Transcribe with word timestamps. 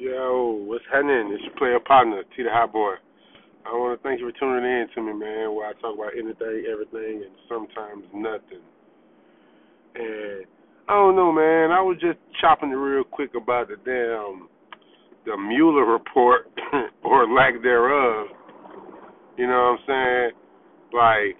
Yo, 0.00 0.64
what's 0.64 0.84
happening? 0.90 1.28
It's 1.30 1.44
your 1.44 1.54
player 1.58 1.78
partner, 1.78 2.22
T 2.34 2.42
the 2.42 2.48
Hot 2.48 2.72
Boy. 2.72 2.94
I 3.66 3.76
want 3.76 4.00
to 4.00 4.02
thank 4.02 4.18
you 4.18 4.32
for 4.32 4.38
tuning 4.40 4.64
in 4.64 4.86
to 4.94 5.02
me, 5.02 5.12
man, 5.12 5.52
where 5.52 5.68
I 5.68 5.74
talk 5.74 5.92
about 5.94 6.16
anything, 6.16 6.64
everything, 6.72 7.20
and 7.20 7.36
sometimes 7.46 8.08
nothing. 8.14 8.64
And 9.96 10.46
I 10.88 10.94
don't 10.94 11.16
know, 11.16 11.30
man. 11.30 11.70
I 11.70 11.82
was 11.82 11.98
just 12.00 12.16
chopping 12.40 12.70
it 12.70 12.80
real 12.80 13.04
quick 13.04 13.32
about 13.36 13.68
the 13.68 13.76
damn 13.84 14.48
the 15.26 15.36
Mueller 15.36 15.84
report 15.84 16.48
or 17.04 17.28
lack 17.28 17.60
thereof. 17.62 18.28
You 19.36 19.48
know 19.48 19.76
what 19.76 19.92
I'm 19.92 20.32
saying? 20.32 20.32
Like, 20.96 21.36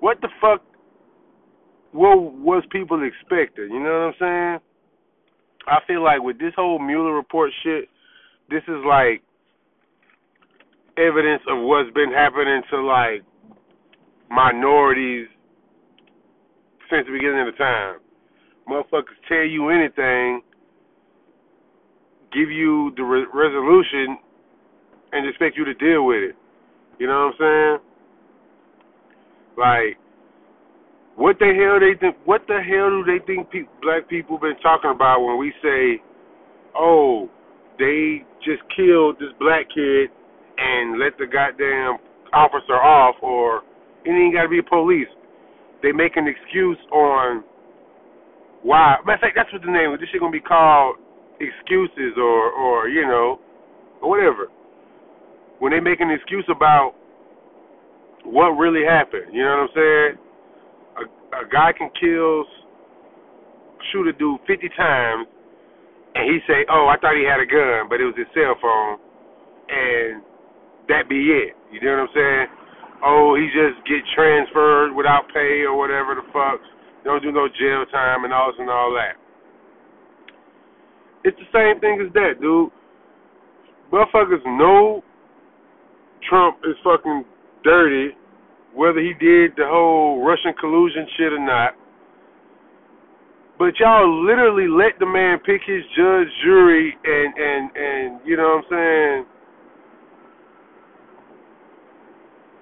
what 0.00 0.20
the 0.20 0.28
fuck? 0.42 0.60
What 1.92 2.34
was 2.34 2.64
people 2.70 3.00
expecting? 3.02 3.72
You 3.72 3.80
know 3.80 4.12
what 4.12 4.26
I'm 4.26 4.60
saying? 4.60 4.67
I 5.68 5.78
feel 5.86 6.02
like 6.02 6.22
with 6.22 6.38
this 6.38 6.52
whole 6.56 6.78
Mueller 6.78 7.14
report 7.14 7.50
shit, 7.62 7.88
this 8.50 8.62
is 8.68 8.82
like 8.86 9.22
evidence 10.96 11.42
of 11.48 11.62
what's 11.62 11.90
been 11.94 12.12
happening 12.12 12.62
to 12.70 12.80
like 12.80 13.22
minorities 14.30 15.28
since 16.90 17.06
the 17.06 17.12
beginning 17.12 17.46
of 17.46 17.52
the 17.52 17.58
time. 17.58 18.00
Motherfuckers 18.68 19.16
tell 19.28 19.44
you 19.44 19.70
anything, 19.70 20.42
give 22.32 22.50
you 22.50 22.92
the 22.96 23.02
re- 23.02 23.26
resolution, 23.32 24.18
and 25.12 25.28
expect 25.28 25.56
you 25.56 25.64
to 25.64 25.74
deal 25.74 26.04
with 26.04 26.30
it. 26.30 26.36
You 26.98 27.06
know 27.06 27.32
what 27.38 27.46
I'm 27.46 27.78
saying? 27.78 27.88
Like, 29.56 29.98
what 31.18 31.36
the 31.40 31.50
hell 31.50 31.82
they 31.82 31.98
think? 31.98 32.14
What 32.24 32.46
the 32.46 32.62
hell 32.62 32.90
do 32.94 33.02
they 33.02 33.18
think 33.26 33.50
pe- 33.50 33.66
black 33.82 34.08
people 34.08 34.38
been 34.38 34.56
talking 34.62 34.94
about 34.94 35.20
when 35.26 35.36
we 35.36 35.52
say, 35.60 36.00
"Oh, 36.78 37.28
they 37.78 38.24
just 38.40 38.62
killed 38.70 39.18
this 39.18 39.32
black 39.40 39.66
kid 39.68 40.10
and 40.58 40.98
let 40.98 41.18
the 41.18 41.26
goddamn 41.26 41.98
officer 42.32 42.78
off," 42.78 43.16
or 43.20 43.62
it 44.04 44.10
ain't 44.10 44.32
got 44.32 44.44
to 44.44 44.48
be 44.48 44.62
police. 44.62 45.08
They 45.82 45.90
make 45.90 46.16
an 46.16 46.28
excuse 46.28 46.78
on 46.92 47.42
why. 48.62 48.98
Matter 49.04 49.14
of 49.14 49.20
fact, 49.20 49.34
that's 49.34 49.52
what 49.52 49.62
the 49.62 49.72
name. 49.72 49.90
This 49.98 50.08
shit 50.10 50.20
gonna 50.20 50.30
be 50.30 50.40
called 50.40 50.98
excuses 51.40 52.14
or 52.16 52.52
or 52.52 52.88
you 52.88 53.02
know 53.02 53.40
or 54.00 54.10
whatever. 54.10 54.46
When 55.58 55.72
they 55.72 55.80
make 55.80 56.00
an 56.00 56.10
excuse 56.10 56.46
about 56.48 56.94
what 58.22 58.54
really 58.54 58.84
happened, 58.86 59.34
you 59.34 59.42
know 59.42 59.66
what 59.66 59.70
I'm 59.70 59.74
saying? 59.74 60.27
A, 61.42 61.48
guy 61.48 61.72
can 61.76 61.90
kill, 62.00 62.44
shoot 63.92 64.08
a 64.08 64.12
dude 64.12 64.40
50 64.46 64.68
times, 64.76 65.26
and 66.14 66.24
he 66.26 66.38
say, 66.46 66.66
"Oh, 66.70 66.88
I 66.90 66.96
thought 66.98 67.14
he 67.14 67.24
had 67.24 67.40
a 67.40 67.46
gun, 67.46 67.88
but 67.88 68.00
it 68.00 68.04
was 68.04 68.16
his 68.16 68.26
cell 68.34 68.56
phone," 68.60 68.98
and 69.68 70.22
that 70.88 71.08
be 71.08 71.30
it. 71.30 71.54
You 71.70 71.80
know 71.80 72.02
what 72.02 72.08
I'm 72.08 72.14
saying? 72.14 72.46
Oh, 73.04 73.36
he 73.38 73.46
just 73.54 73.78
get 73.86 74.02
transferred 74.14 74.92
without 74.94 75.28
pay 75.32 75.62
or 75.62 75.76
whatever 75.76 76.16
the 76.16 76.26
fuck. 76.32 76.58
Don't 77.04 77.22
do 77.22 77.30
no 77.30 77.46
jail 77.46 77.86
time 77.92 78.24
and 78.24 78.32
all 78.32 78.50
this 78.50 78.58
and 78.58 78.68
all 78.68 78.90
that. 78.98 79.14
It's 81.24 81.38
the 81.38 81.50
same 81.54 81.80
thing 81.80 82.02
as 82.04 82.12
that, 82.14 82.40
dude. 82.40 82.70
Motherfuckers 83.92 84.44
know 84.44 85.04
Trump 86.28 86.58
is 86.64 86.74
fucking 86.82 87.24
dirty 87.62 88.17
whether 88.78 89.02
he 89.02 89.10
did 89.18 89.58
the 89.58 89.66
whole 89.66 90.22
Russian 90.22 90.54
collusion 90.54 91.02
shit 91.18 91.34
or 91.34 91.42
not. 91.42 91.74
But 93.58 93.74
y'all 93.82 94.06
literally 94.22 94.70
let 94.70 94.94
the 95.02 95.06
man 95.06 95.42
pick 95.42 95.66
his 95.66 95.82
judge, 95.98 96.30
jury, 96.46 96.94
and 96.94 97.34
and 97.34 97.64
and 97.74 98.06
you 98.22 98.38
know 98.38 98.62
what 98.62 98.70
I'm 98.70 98.70
saying. 98.70 99.20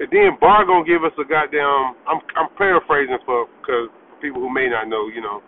And 0.00 0.08
then 0.08 0.40
Barr 0.40 0.64
gonna 0.64 0.88
give 0.88 1.04
us 1.04 1.12
a 1.20 1.28
goddamn. 1.28 1.92
I'm 2.08 2.24
I'm 2.40 2.48
paraphrasing 2.56 3.20
for 3.28 3.44
because 3.60 3.92
people 4.24 4.40
who 4.40 4.48
may 4.48 4.72
not 4.72 4.88
know, 4.88 5.12
you 5.12 5.20
know. 5.20 5.44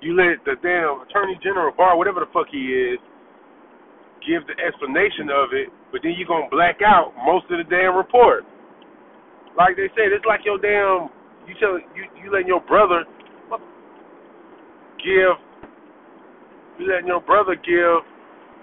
You 0.00 0.16
let 0.16 0.40
the 0.48 0.56
damn 0.64 1.04
Attorney 1.04 1.36
General 1.44 1.76
Barr, 1.76 1.98
whatever 1.98 2.24
the 2.24 2.32
fuck 2.32 2.48
he 2.48 2.72
is, 2.72 2.98
give 4.24 4.48
the 4.48 4.56
explanation 4.56 5.28
of 5.28 5.52
it, 5.52 5.68
but 5.92 6.00
then 6.00 6.16
you're 6.16 6.30
gonna 6.30 6.48
black 6.48 6.80
out 6.80 7.12
most 7.28 7.44
of 7.52 7.60
the 7.60 7.68
damn 7.68 7.92
report. 7.92 8.48
Like 9.58 9.74
they 9.74 9.90
said, 9.98 10.14
it's 10.14 10.24
like 10.24 10.46
your 10.46 10.56
damn 10.62 11.10
you 11.50 11.54
tell 11.58 11.74
you 11.96 12.06
you 12.22 12.30
letting 12.30 12.46
your 12.46 12.60
brother 12.60 13.04
give 15.02 15.34
you 16.78 16.86
letting 16.86 17.08
your 17.08 17.20
brother 17.20 17.56
give 17.56 18.06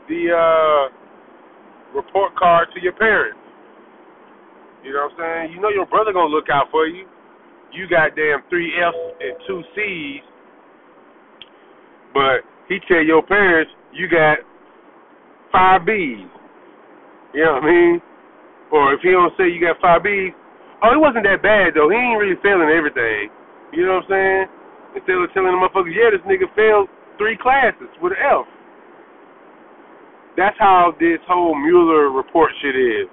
the 0.07 0.31
uh 0.31 0.87
report 1.93 2.35
card 2.37 2.69
to 2.73 2.81
your 2.81 2.93
parents. 2.93 3.39
You 4.83 4.93
know 4.93 5.09
what 5.09 5.23
I'm 5.23 5.49
saying? 5.49 5.55
You 5.55 5.61
know 5.61 5.69
your 5.69 5.85
brother 5.85 6.13
gonna 6.13 6.31
look 6.31 6.47
out 6.49 6.67
for 6.71 6.87
you. 6.87 7.05
You 7.73 7.89
got 7.89 8.15
damn 8.15 8.47
three 8.49 8.71
F's 8.79 8.95
and 9.19 9.35
two 9.47 9.63
C's, 9.75 10.21
but 12.13 12.47
he 12.69 12.79
tell 12.87 13.03
your 13.03 13.21
parents 13.21 13.71
you 13.91 14.07
got 14.07 14.37
five 15.51 15.85
B's. 15.85 16.23
You 17.33 17.43
know 17.43 17.53
what 17.53 17.63
I 17.63 17.65
mean? 17.65 18.01
Or 18.71 18.93
if 18.93 19.01
he 19.01 19.11
don't 19.11 19.33
say 19.37 19.49
you 19.49 19.59
got 19.59 19.81
five 19.81 20.03
B's, 20.03 20.31
Oh, 20.83 20.91
it 20.91 20.99
wasn't 20.99 21.23
that 21.23 21.39
bad 21.39 21.75
though. 21.75 21.87
He 21.87 21.95
ain't 21.95 22.19
really 22.19 22.39
failing 22.43 22.71
everything. 22.71 23.31
You 23.71 23.87
know 23.87 24.03
what 24.03 24.11
I'm 24.11 24.11
saying? 24.11 24.45
Instead 24.99 25.19
of 25.19 25.31
telling 25.35 25.51
the 25.51 25.59
motherfuckers, 25.59 25.91
yeah, 25.91 26.11
this 26.11 26.23
nigga 26.23 26.47
failed 26.55 26.87
three 27.19 27.35
classes 27.39 27.91
with 27.99 28.15
an 28.15 28.21
F. 28.23 28.47
That's 30.35 30.55
how 30.59 30.91
this 30.99 31.19
whole 31.27 31.55
Mueller 31.55 32.11
report 32.11 32.51
shit 32.59 32.75
is. 32.75 33.07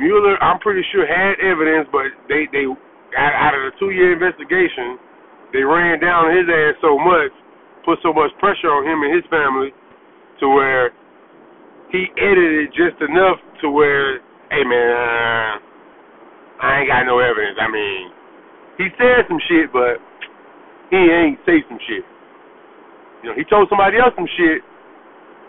Mueller, 0.00 0.40
I'm 0.42 0.58
pretty 0.58 0.82
sure 0.90 1.06
had 1.06 1.38
evidence, 1.38 1.86
but 1.92 2.08
they 2.28 2.48
they 2.50 2.66
out 3.14 3.54
of 3.54 3.62
the 3.68 3.72
two 3.78 3.92
year 3.94 4.16
investigation, 4.16 4.98
they 5.52 5.62
ran 5.62 6.00
down 6.00 6.34
his 6.34 6.48
ass 6.50 6.74
so 6.82 6.98
much, 6.98 7.30
put 7.84 8.00
so 8.02 8.10
much 8.10 8.32
pressure 8.40 8.72
on 8.72 8.82
him 8.82 9.06
and 9.06 9.12
his 9.14 9.26
family, 9.30 9.70
to 10.40 10.48
where 10.50 10.90
he 11.94 12.10
edited 12.18 12.74
just 12.74 12.98
enough 13.06 13.38
to 13.62 13.70
where 13.70 14.18
hey 14.54 14.62
man, 14.62 14.86
uh, 14.94 15.50
I 16.62 16.68
ain't 16.78 16.86
got 16.86 17.02
no 17.10 17.18
evidence. 17.18 17.58
I 17.58 17.66
mean, 17.66 18.02
he 18.78 18.86
said 18.94 19.26
some 19.26 19.42
shit, 19.50 19.66
but 19.74 19.98
he 20.94 21.00
ain't 21.10 21.42
say 21.42 21.58
some 21.66 21.82
shit. 21.90 22.06
You 23.26 23.30
know, 23.30 23.34
he 23.34 23.42
told 23.50 23.66
somebody 23.66 23.98
else 23.98 24.14
some 24.14 24.30
shit, 24.38 24.62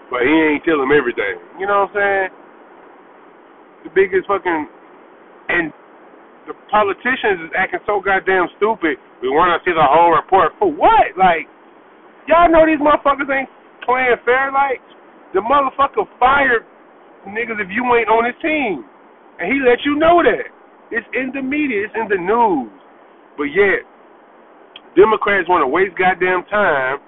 but 0.10 0.26
he 0.26 0.34
ain't 0.34 0.66
tell 0.66 0.82
him 0.82 0.90
everything. 0.90 1.38
You 1.62 1.70
know 1.70 1.86
what 1.86 1.94
I'm 1.94 2.02
saying? 2.02 2.30
The 3.86 3.92
biggest 3.94 4.26
fucking 4.26 4.66
and 5.54 5.70
the 6.50 6.58
politicians 6.74 7.46
is 7.46 7.52
acting 7.54 7.86
so 7.86 8.02
goddamn 8.02 8.50
stupid. 8.58 8.98
We 9.22 9.30
want 9.30 9.54
to 9.54 9.62
see 9.62 9.74
the 9.74 9.86
whole 9.86 10.18
report 10.18 10.58
for 10.58 10.74
what? 10.74 11.14
Like, 11.14 11.46
y'all 12.26 12.50
know 12.50 12.66
these 12.66 12.82
motherfuckers 12.82 13.30
ain't 13.30 13.50
playing 13.86 14.18
fair. 14.26 14.50
Like, 14.50 14.82
the 15.38 15.46
motherfucker 15.46 16.10
fired 16.18 16.66
niggas 17.30 17.62
if 17.62 17.70
you 17.70 17.86
ain't 17.94 18.10
on 18.10 18.26
his 18.26 18.38
team. 18.42 18.86
And 19.40 19.52
he 19.52 19.60
let 19.60 19.84
you 19.84 19.96
know 19.96 20.24
that. 20.24 20.48
It's 20.92 21.08
in 21.14 21.32
the 21.34 21.42
media, 21.42 21.86
it's 21.86 21.96
in 21.98 22.08
the 22.08 22.22
news. 22.22 22.72
But 23.38 23.52
yet, 23.52 23.84
Democrats 24.96 25.50
want 25.50 25.66
to 25.66 25.68
waste 25.68 25.98
goddamn 25.98 26.46
time 26.48 27.02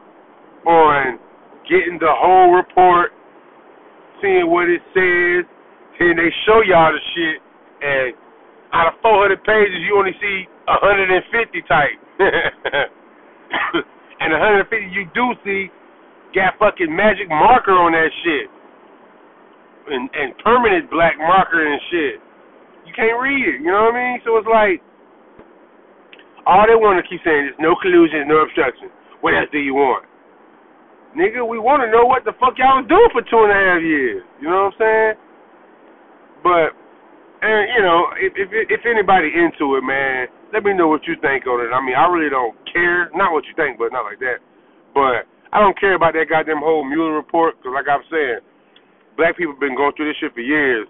on 0.68 1.20
getting 1.70 1.96
the 2.02 2.12
whole 2.12 2.52
report, 2.52 3.14
seeing 4.20 4.50
what 4.50 4.68
it 4.68 4.82
says, 4.92 5.46
and 6.00 6.20
they 6.20 6.32
show 6.46 6.62
y'all 6.66 6.92
the 6.92 7.00
shit, 7.16 7.40
and 7.82 8.14
out 8.74 8.92
of 8.92 9.00
400 9.02 9.40
pages, 9.46 9.80
you 9.88 9.96
only 9.96 10.14
see 10.20 10.46
150 10.68 11.62
type. 11.70 11.96
and 14.20 14.34
150 14.34 14.76
you 14.92 15.06
do 15.14 15.32
see 15.46 15.72
got 16.36 16.58
fucking 16.60 16.92
magic 16.92 17.30
marker 17.30 17.72
on 17.72 17.94
that 17.94 18.12
shit 18.26 18.50
and, 19.90 20.10
and 20.12 20.38
permanent 20.44 20.90
black 20.92 21.18
marker 21.18 21.64
and 21.64 21.80
shit. 21.92 22.20
You 22.88 22.94
can't 22.96 23.20
read 23.20 23.44
it, 23.44 23.60
you 23.60 23.68
know 23.68 23.92
what 23.92 24.00
I 24.00 24.00
mean? 24.00 24.18
So 24.24 24.40
it's 24.40 24.48
like 24.48 24.80
all 26.48 26.64
they 26.64 26.80
want 26.80 26.96
to 26.96 27.06
keep 27.06 27.20
saying 27.28 27.52
is 27.52 27.58
no 27.60 27.76
collusion, 27.76 28.24
no 28.32 28.40
obstruction. 28.40 28.88
What 29.20 29.36
else 29.36 29.52
do 29.52 29.60
you 29.60 29.76
want? 29.76 30.08
Nigga, 31.12 31.44
we 31.44 31.60
want 31.60 31.84
to 31.84 31.92
know 31.92 32.08
what 32.08 32.24
the 32.24 32.32
fuck 32.40 32.56
y'all 32.56 32.80
was 32.80 32.88
doing 32.88 33.12
for 33.12 33.26
two 33.28 33.42
and 33.44 33.52
a 33.52 33.60
half 33.60 33.82
years. 33.84 34.24
You 34.40 34.48
know 34.48 34.72
what 34.72 34.80
I'm 34.80 34.80
saying? 34.80 35.14
But, 36.46 36.68
and 37.44 37.68
you 37.76 37.82
know, 37.84 38.00
if 38.22 38.32
if 38.40 38.50
if 38.54 38.82
anybody 38.88 39.28
into 39.28 39.76
it, 39.76 39.84
man, 39.84 40.32
let 40.56 40.64
me 40.64 40.72
know 40.72 40.88
what 40.88 41.04
you 41.04 41.20
think 41.20 41.44
on 41.50 41.60
it. 41.60 41.74
I 41.76 41.84
mean, 41.84 41.98
I 41.98 42.08
really 42.08 42.32
don't 42.32 42.56
care. 42.72 43.12
Not 43.12 43.34
what 43.34 43.44
you 43.50 43.54
think, 43.58 43.76
but 43.76 43.92
not 43.92 44.08
like 44.08 44.22
that. 44.24 44.40
But 44.96 45.28
I 45.52 45.60
don't 45.60 45.76
care 45.80 45.96
about 45.96 46.14
that 46.14 46.30
goddamn 46.30 46.64
whole 46.64 46.88
Mueller 46.88 47.18
report 47.18 47.60
because, 47.60 47.76
like 47.76 47.90
I'm 47.90 48.06
saying, 48.08 48.40
black 49.20 49.36
people 49.36 49.58
been 49.60 49.76
going 49.76 49.92
through 49.98 50.08
this 50.08 50.20
shit 50.22 50.32
for 50.32 50.46
years. 50.46 50.88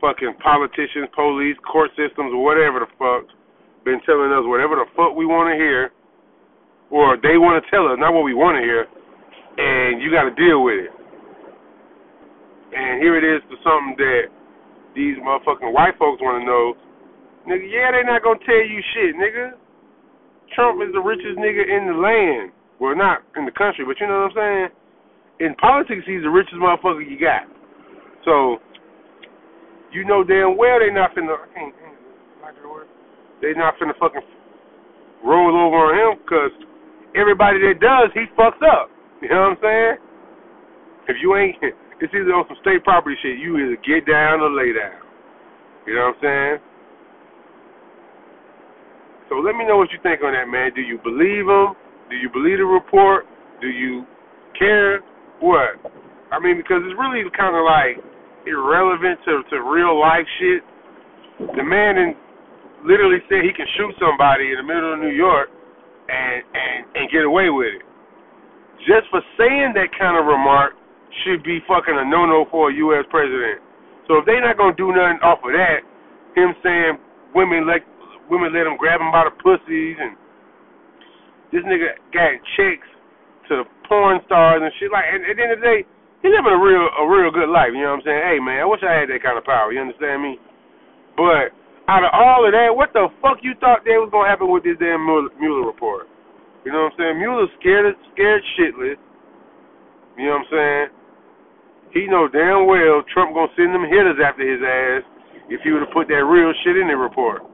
Fucking 0.00 0.34
politicians, 0.44 1.08
police, 1.14 1.56
court 1.64 1.90
systems, 1.96 2.30
whatever 2.34 2.80
the 2.84 2.90
fuck, 3.00 3.26
been 3.84 4.00
telling 4.04 4.32
us 4.32 4.44
whatever 4.44 4.76
the 4.76 4.84
fuck 4.96 5.16
we 5.16 5.24
want 5.24 5.48
to 5.48 5.56
hear, 5.56 5.90
or 6.90 7.16
they 7.16 7.38
want 7.40 7.56
to 7.58 7.64
tell 7.70 7.88
us, 7.88 7.96
not 7.98 8.12
what 8.12 8.22
we 8.22 8.34
want 8.34 8.56
to 8.58 8.62
hear. 8.62 8.86
and 9.56 10.02
you 10.02 10.12
got 10.12 10.28
to 10.28 10.34
deal 10.36 10.62
with 10.62 10.84
it. 10.84 10.92
And 12.76 13.00
here 13.00 13.16
it 13.16 13.24
is 13.24 13.40
to 13.48 13.56
something 13.64 13.96
that 13.96 14.28
these 14.94 15.16
motherfucking 15.24 15.72
white 15.72 15.96
folks 15.98 16.20
want 16.20 16.42
to 16.42 16.44
know. 16.44 16.76
Nigga, 17.48 17.64
yeah, 17.64 17.88
they 17.94 18.04
not 18.04 18.20
gonna 18.22 18.42
tell 18.44 18.58
you 18.58 18.80
shit, 18.92 19.16
nigga. 19.16 19.56
Trump 20.54 20.82
is 20.82 20.92
the 20.92 21.00
richest 21.00 21.38
nigga 21.38 21.64
in 21.64 21.88
the 21.88 21.96
land. 21.96 22.52
Well, 22.80 22.96
not 22.96 23.22
in 23.36 23.46
the 23.46 23.54
country, 23.54 23.84
but 23.86 23.96
you 24.00 24.06
know 24.06 24.28
what 24.28 24.36
I'm 24.36 24.36
saying. 24.36 24.68
In 25.40 25.54
politics, 25.56 26.04
he's 26.04 26.22
the 26.22 26.32
richest 26.32 26.56
motherfucker 26.60 27.04
you 27.08 27.16
got. 27.16 27.48
So, 28.24 28.58
you 29.96 30.04
know 30.04 30.20
damn 30.20 30.60
well 30.60 30.76
they 30.76 30.92
not 30.92 31.16
finna. 31.16 31.32
I 31.32 31.48
can't. 31.56 31.72
They 33.40 33.52
not 33.56 33.74
finna 33.80 33.96
fucking 33.96 34.20
roll 35.24 35.56
over 35.56 35.88
on 35.88 35.92
him 35.96 36.20
because 36.20 36.52
everybody 37.16 37.56
that 37.64 37.80
does, 37.80 38.12
he 38.12 38.28
fucks 38.36 38.60
up. 38.60 38.92
You 39.24 39.32
know 39.32 39.56
what 39.56 39.56
I'm 39.56 39.62
saying? 39.64 39.94
If 41.08 41.16
you 41.24 41.36
ain't, 41.36 41.56
it's 42.00 42.12
either 42.12 42.36
on 42.36 42.44
some 42.48 42.60
state 42.60 42.84
property 42.84 43.16
shit. 43.24 43.40
You 43.40 43.56
either 43.56 43.80
get 43.80 44.04
down 44.04 44.44
or 44.44 44.52
lay 44.52 44.76
down. 44.76 45.00
You 45.88 45.96
know 45.96 46.12
what 46.12 46.20
I'm 46.20 46.22
saying? 46.22 46.56
So 49.28 49.40
let 49.42 49.56
me 49.56 49.66
know 49.66 49.76
what 49.76 49.90
you 49.90 49.98
think 50.02 50.22
on 50.22 50.32
that, 50.36 50.46
man. 50.46 50.70
Do 50.76 50.80
you 50.80 51.00
believe 51.02 51.48
him? 51.48 51.74
Do 52.08 52.14
you 52.14 52.30
believe 52.30 52.58
the 52.58 52.68
report? 52.68 53.26
Do 53.60 53.66
you 53.66 54.06
care? 54.58 55.00
What? 55.40 55.82
I 56.30 56.38
mean, 56.38 56.56
because 56.56 56.82
it's 56.86 56.94
really 56.98 57.26
kind 57.34 57.54
of 57.54 57.66
like 57.66 57.98
irrelevant 58.46 59.20
to 59.26 59.42
to 59.50 59.56
real 59.62 59.98
life 59.98 60.26
shit. 60.38 60.62
The 61.58 61.66
man 61.66 61.98
in 61.98 62.14
literally 62.86 63.20
said 63.28 63.42
he 63.42 63.52
can 63.52 63.66
shoot 63.76 63.92
somebody 63.98 64.54
in 64.54 64.56
the 64.56 64.66
middle 64.66 64.94
of 64.94 64.98
New 65.02 65.12
York 65.12 65.50
and 66.08 66.42
and 66.54 66.78
and 66.94 67.04
get 67.10 67.26
away 67.26 67.50
with 67.50 67.82
it. 67.82 67.84
Just 68.86 69.10
for 69.10 69.20
saying 69.36 69.74
that 69.74 69.90
kind 69.98 70.14
of 70.14 70.24
remark 70.24 70.78
should 71.24 71.42
be 71.42 71.58
fucking 71.66 71.94
a 71.96 72.06
no 72.06 72.24
no 72.26 72.46
for 72.50 72.70
a 72.70 72.74
U.S. 72.90 73.04
president. 73.10 73.60
So 74.06 74.22
if 74.22 74.24
they 74.26 74.38
not 74.38 74.56
gonna 74.56 74.78
do 74.78 74.94
nothing 74.94 75.18
off 75.26 75.42
of 75.42 75.50
that, 75.50 75.82
him 76.38 76.54
saying 76.62 77.02
women 77.34 77.66
let 77.66 77.82
women 78.30 78.54
let 78.54 78.66
him 78.66 78.78
grab 78.78 79.00
him 79.02 79.10
by 79.10 79.26
the 79.26 79.34
pussies 79.42 79.98
and 79.98 80.14
this 81.50 81.62
nigga 81.62 81.94
got 82.10 82.36
chicks 82.58 82.88
to 83.48 83.62
the 83.62 83.66
porn 83.86 84.18
stars 84.26 84.60
and 84.62 84.70
shit 84.78 84.90
like 84.90 85.06
and 85.06 85.22
at 85.26 85.34
the 85.38 85.42
end 85.42 85.52
of 85.54 85.60
the 85.62 85.66
day, 85.66 85.80
he 86.26 86.34
living 86.34 86.50
a 86.50 86.58
real 86.58 86.86
a 86.98 87.04
real 87.06 87.30
good 87.30 87.46
life, 87.46 87.70
you 87.70 87.86
know 87.86 87.94
what 87.94 88.02
I'm 88.02 88.06
saying? 88.10 88.22
Hey 88.26 88.38
man, 88.42 88.58
I 88.58 88.66
wish 88.66 88.82
I 88.82 88.98
had 88.98 89.06
that 89.14 89.22
kind 89.22 89.38
of 89.38 89.46
power, 89.46 89.70
you 89.70 89.78
understand 89.78 90.18
me? 90.18 90.42
But 91.14 91.54
out 91.86 92.02
of 92.02 92.10
all 92.10 92.42
of 92.42 92.50
that, 92.50 92.74
what 92.74 92.90
the 92.90 93.06
fuck 93.22 93.38
you 93.46 93.54
thought 93.62 93.86
that 93.86 94.02
was 94.02 94.10
gonna 94.10 94.26
happen 94.26 94.50
with 94.50 94.66
this 94.66 94.74
damn 94.82 95.06
Mueller 95.06 95.62
report? 95.62 96.10
You 96.66 96.74
know 96.74 96.90
what 96.90 96.98
I'm 96.98 96.98
saying? 96.98 97.16
Mueller's 97.22 97.54
scared 97.62 97.86
scared 98.10 98.42
shitless. 98.58 98.98
You 100.18 100.26
know 100.26 100.42
what 100.42 100.50
I'm 100.50 100.50
saying? 100.50 100.86
He 101.94 102.02
know 102.10 102.26
damn 102.26 102.66
well 102.66 103.06
Trump 103.14 103.30
gonna 103.30 103.54
send 103.54 103.70
them 103.70 103.86
hitters 103.86 104.18
after 104.18 104.42
his 104.42 104.58
ass 104.58 105.06
if 105.46 105.62
he 105.62 105.70
would 105.70 105.86
have 105.86 105.94
put 105.94 106.10
that 106.10 106.26
real 106.26 106.50
shit 106.66 106.74
in 106.74 106.90
the 106.90 106.98
report. 106.98 107.46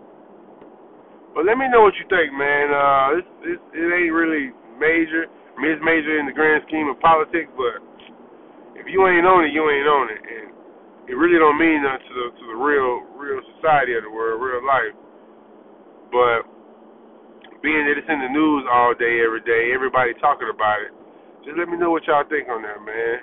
But 1.36 1.44
let 1.44 1.60
me 1.60 1.68
know 1.68 1.84
what 1.84 1.96
you 2.00 2.08
think, 2.08 2.32
man. 2.32 2.72
Uh, 2.72 3.20
it's, 3.20 3.32
it's, 3.56 3.64
it 3.72 3.88
ain't 3.88 4.12
really 4.12 4.52
major. 4.76 5.28
I 5.28 5.56
mean, 5.60 5.76
it's 5.76 5.84
major 5.84 6.16
in 6.16 6.24
the 6.24 6.32
grand 6.32 6.64
scheme 6.68 6.88
of 6.88 7.00
politics, 7.00 7.52
but 7.56 7.80
if 8.76 8.86
you 8.88 9.04
ain't 9.08 9.26
on 9.26 9.44
it, 9.44 9.52
you 9.52 9.64
ain't 9.66 9.88
on 9.88 10.06
it, 10.10 10.22
and 10.22 10.46
it 11.10 11.16
really 11.16 11.38
don't 11.38 11.58
mean 11.58 11.82
nothing 11.82 12.06
to 12.08 12.12
the 12.14 12.26
to 12.36 12.44
the 12.54 12.58
real 12.58 13.04
real 13.18 13.40
society 13.56 13.94
of 13.94 14.04
the 14.04 14.12
world, 14.12 14.40
real 14.40 14.62
life. 14.64 14.94
But 16.12 16.46
being 17.62 17.86
that 17.86 17.98
it's 17.98 18.08
in 18.10 18.20
the 18.20 18.32
news 18.32 18.64
all 18.70 18.94
day, 18.94 19.22
every 19.22 19.42
day, 19.42 19.70
everybody 19.74 20.12
talking 20.18 20.50
about 20.50 20.82
it, 20.82 20.92
just 21.46 21.58
let 21.58 21.68
me 21.68 21.78
know 21.78 21.90
what 21.90 22.06
y'all 22.06 22.26
think 22.28 22.48
on 22.48 22.62
that, 22.62 22.80
man. 22.82 23.22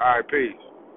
All 0.00 0.20
right, 0.20 0.28
peace. 0.28 0.60